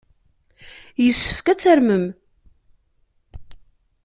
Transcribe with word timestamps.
Yessefk 1.03 1.47
ad 1.47 1.59
tarmem. 1.61 2.05